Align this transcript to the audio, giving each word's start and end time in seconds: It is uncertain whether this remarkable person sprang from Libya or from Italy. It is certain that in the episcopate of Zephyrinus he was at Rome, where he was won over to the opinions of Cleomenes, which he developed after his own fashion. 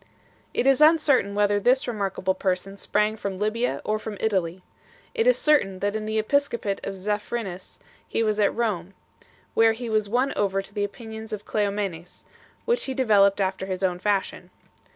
It 0.51 0.65
is 0.65 0.81
uncertain 0.81 1.35
whether 1.35 1.59
this 1.59 1.87
remarkable 1.87 2.33
person 2.33 2.75
sprang 2.75 3.17
from 3.17 3.37
Libya 3.37 3.81
or 3.85 3.99
from 3.99 4.17
Italy. 4.19 4.63
It 5.13 5.27
is 5.27 5.37
certain 5.37 5.77
that 5.77 5.95
in 5.95 6.07
the 6.07 6.17
episcopate 6.17 6.81
of 6.83 6.95
Zephyrinus 6.97 7.77
he 8.07 8.23
was 8.23 8.39
at 8.39 8.51
Rome, 8.55 8.95
where 9.53 9.73
he 9.73 9.91
was 9.91 10.09
won 10.09 10.33
over 10.35 10.59
to 10.59 10.73
the 10.73 10.83
opinions 10.83 11.31
of 11.31 11.45
Cleomenes, 11.45 12.25
which 12.65 12.85
he 12.85 12.95
developed 12.95 13.39
after 13.39 13.67
his 13.67 13.83
own 13.83 13.99
fashion. 13.99 14.49